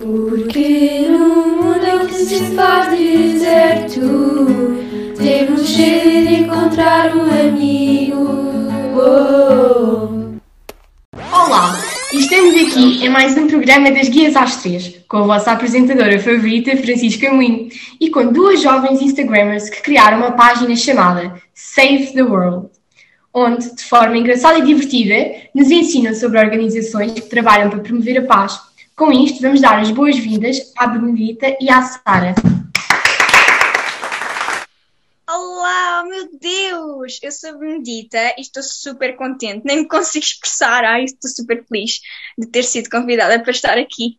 [0.00, 4.00] Porque no mundo que se faz deserto,
[5.18, 8.16] temos sede de encontrar um amigo.
[8.96, 10.38] Oh.
[11.30, 11.78] Olá,
[12.14, 16.74] estamos aqui em mais um programa das Guias às Três, com a vossa apresentadora favorita,
[16.78, 17.68] Francisca Moinho,
[18.00, 22.68] e com duas jovens Instagrammers que criaram uma página chamada Save the World,
[23.34, 28.22] onde, de forma engraçada e divertida, nos ensinam sobre organizações que trabalham para promover a
[28.22, 28.69] paz.
[29.00, 32.34] Com isto, vamos dar as boas-vindas à Benedita e à Sara.
[35.26, 37.18] Olá, meu Deus!
[37.22, 40.84] Eu sou a Benedita e estou super contente, nem me consigo expressar.
[40.84, 42.00] Ai, estou super feliz
[42.38, 44.18] de ter sido convidada para estar aqui.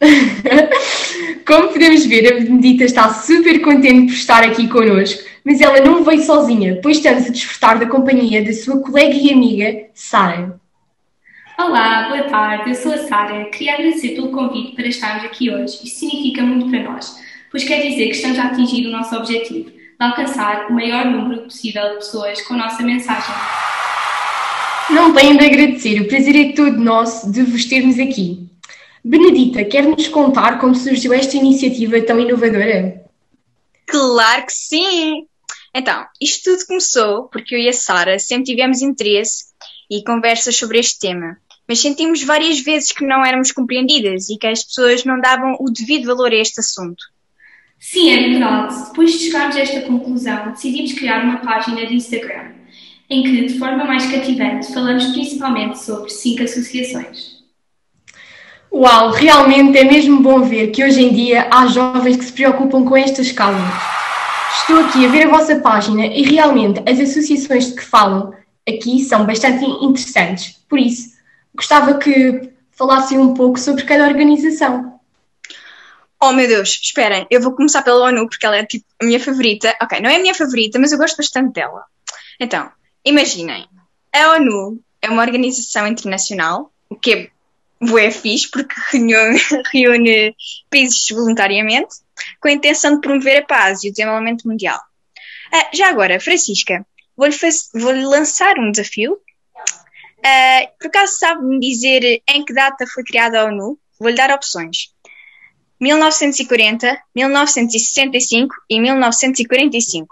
[1.46, 6.02] Como podemos ver, a Benedita está super contente por estar aqui connosco, mas ela não
[6.02, 10.60] veio sozinha, pois estamos a desfrutar da companhia da sua colega e amiga, Sara.
[11.60, 13.46] Olá, boa tarde, eu sou a Sara.
[13.46, 15.80] Queria agradecer pelo convite para estarmos aqui hoje.
[15.82, 17.18] Isto significa muito para nós,
[17.50, 21.42] pois quer dizer que estamos a atingir o nosso objetivo, de alcançar o maior número
[21.42, 23.34] possível de pessoas com a nossa mensagem.
[24.90, 28.48] Não tenho de agradecer, o prazer é todo nosso de vos termos aqui.
[29.04, 33.04] Benedita, quer-nos contar como surgiu esta iniciativa tão inovadora?
[33.84, 35.26] Claro que sim!
[35.74, 39.46] Então, isto tudo começou porque eu e a Sara sempre tivemos interesse
[39.90, 41.36] e conversas sobre este tema,
[41.68, 45.70] mas sentimos várias vezes que não éramos compreendidas e que as pessoas não davam o
[45.70, 47.04] devido valor a este assunto.
[47.78, 48.86] Sim, é verdade.
[48.86, 52.52] Depois de chegarmos a esta conclusão, decidimos criar uma página de Instagram,
[53.08, 57.38] em que, de forma mais cativante, falamos principalmente sobre cinco associações.
[58.72, 62.84] Uau, realmente é mesmo bom ver que hoje em dia há jovens que se preocupam
[62.84, 63.62] com estas causas.
[64.60, 68.34] Estou aqui a ver a vossa página e realmente as associações de que falam
[68.68, 70.58] aqui são bastante interessantes.
[70.68, 71.17] Por isso,
[71.58, 75.00] gostava que falassem um pouco sobre cada organização.
[76.20, 79.18] Oh meu Deus, esperem, eu vou começar pela ONU porque ela é tipo a minha
[79.18, 79.76] favorita.
[79.82, 81.84] Ok, não é a minha favorita, mas eu gosto bastante dela.
[82.38, 82.70] Então,
[83.04, 83.66] imaginem,
[84.14, 87.30] a ONU é uma organização internacional, o que é
[87.80, 89.40] bué fixe porque reúne,
[89.72, 90.36] reúne
[90.70, 91.96] países voluntariamente
[92.40, 94.80] com a intenção de promover a paz e o desenvolvimento mundial.
[95.52, 97.36] Ah, já agora, Francisca, vou-lhe
[97.74, 99.18] vou lançar um desafio.
[100.18, 103.78] Uh, por acaso sabe-me dizer em que data foi criada a ONU?
[103.98, 104.92] Vou-lhe dar opções.
[105.80, 110.08] 1940, 1965 e 1945.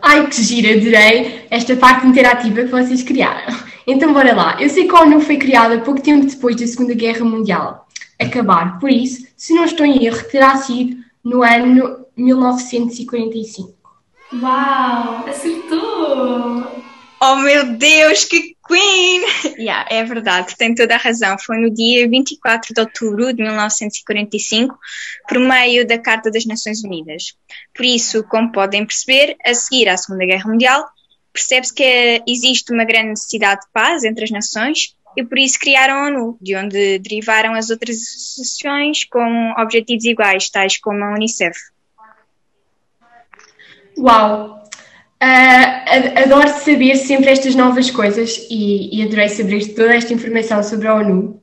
[0.00, 3.56] Ai, que gira, adorei esta parte interativa que vocês criaram.
[3.86, 4.56] Então, bora lá.
[4.60, 8.78] Eu sei que a ONU foi criada pouco tempo depois da Segunda Guerra Mundial acabar,
[8.78, 13.74] por isso, se não estou em erro, terá sido no ano 1945.
[14.42, 16.66] Uau, acertou!
[17.20, 19.22] Oh meu Deus, que Queen!
[19.58, 21.36] yeah, é verdade, tem toda a razão.
[21.38, 24.78] Foi no dia 24 de outubro de 1945,
[25.26, 27.34] por meio da Carta das Nações Unidas.
[27.74, 30.86] Por isso, como podem perceber, a seguir à Segunda Guerra Mundial,
[31.32, 35.94] percebe-se que existe uma grande necessidade de paz entre as nações e por isso criaram
[35.94, 41.58] a ONU, de onde derivaram as outras associações com objetivos iguais, tais como a Unicef.
[43.98, 44.62] Uau!
[45.20, 45.77] Uh,
[46.24, 50.94] adoro saber sempre estas novas coisas e, e, adorei saber toda esta informação sobre a
[50.94, 51.40] ONU.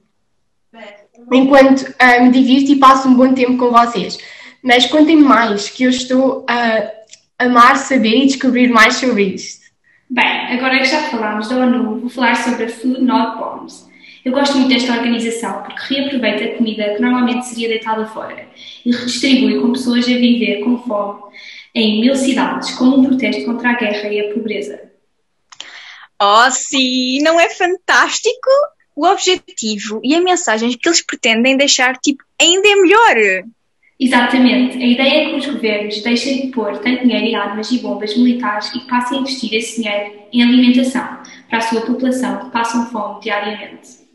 [1.31, 4.17] Enquanto uh, me divirto e passo um bom tempo com vocês.
[4.63, 6.91] Mas contem mais, que eu estou a
[7.39, 9.66] amar saber e descobrir mais sobre isto.
[10.09, 13.89] Bem, agora que já falámos da ONU, vou falar sobre a Food Not Bombs.
[14.23, 18.47] Eu gosto muito desta organização porque reaproveita a comida que normalmente seria deitada fora
[18.83, 21.22] e redistribui com pessoas a viver com fome
[21.75, 24.81] em mil cidades, como um protesto contra a guerra e a pobreza.
[26.22, 27.22] Oh, sim!
[27.22, 28.50] Não é fantástico?
[28.96, 33.44] O objetivo e a mensagem que eles pretendem deixar, tipo, ainda é melhor!
[34.00, 34.78] Exatamente.
[34.78, 38.16] A ideia é que os governos deixem de pôr tanto dinheiro em armas e bombas
[38.16, 41.19] militares e que passem a investir esse dinheiro em alimentação
[41.50, 44.06] para a sua população que passam fome diariamente.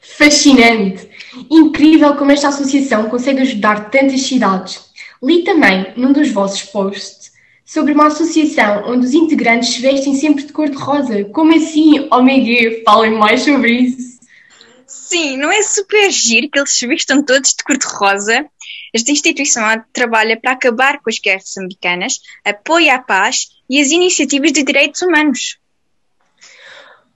[0.00, 1.08] Fascinante!
[1.50, 4.87] Incrível como esta associação consegue ajudar tantas cidades.
[5.22, 7.32] Li também, num dos vossos posts,
[7.64, 11.24] sobre uma associação onde os integrantes se vestem sempre de cor-de-rosa.
[11.24, 12.08] Como assim?
[12.10, 14.18] Oh meu Deus, falem mais sobre isso.
[14.86, 18.46] Sim, não é super giro que eles se vestam todos de cor-de-rosa?
[18.94, 24.52] Esta instituição trabalha para acabar com as guerras americanas, apoia a paz e as iniciativas
[24.52, 25.58] de direitos humanos.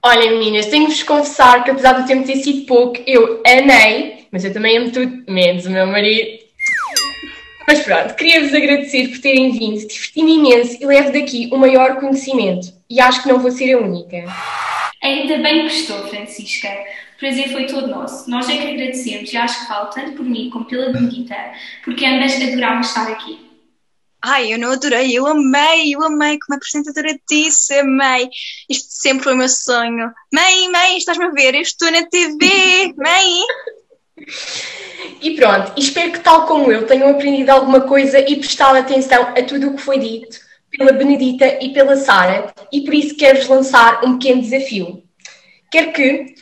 [0.03, 4.53] Olha, meninas, tenho-vos confessar que apesar do tempo ter sido pouco, eu amei, mas eu
[4.53, 6.42] também amo tudo, menos o meu marido.
[7.67, 12.73] Mas pronto, queria-vos agradecer por terem vindo, diverti-me imenso e levo daqui o maior conhecimento.
[12.89, 14.25] E acho que não vou ser a única.
[15.01, 16.69] Ainda bem que estou, Francisca,
[17.15, 18.29] O prazer foi todo nosso.
[18.29, 21.35] Nós é que agradecemos e acho que falo tanto por mim como pela Benedita,
[21.83, 23.39] porque ambas adoravam estar aqui.
[24.25, 28.29] Ai, eu não adorei, eu amei, eu amei, como a apresentadora disse, amei.
[28.69, 30.13] Isto sempre foi o meu sonho.
[30.33, 31.55] Mãe, mãe, estás-me a ver?
[31.55, 33.41] Eu estou na TV, mãe.
[35.23, 39.41] E pronto, espero que, tal como eu, tenham aprendido alguma coisa e prestado atenção a
[39.41, 40.37] tudo o que foi dito
[40.69, 45.01] pela Benedita e pela Sara, e por isso quero-vos lançar um pequeno desafio.
[45.71, 46.35] Quero que,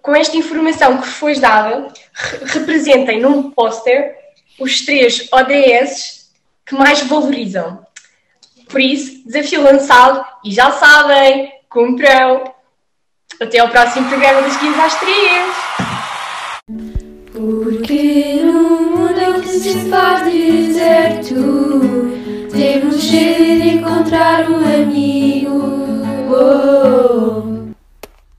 [0.00, 1.88] com esta informação que vos foi dada,
[2.44, 4.14] representem num póster
[4.60, 6.30] os três ODS
[6.64, 7.84] que mais valorizam.
[8.68, 12.54] Por isso, desafio lançado e já sabem, cumpram!
[13.40, 15.83] Até ao próximo programa das 15 às 3!
[17.44, 18.52] Porque no
[18.96, 21.34] mundo que se faz deserto,
[22.50, 25.84] temos de encontrar um amigo.
[26.30, 27.13] Oh.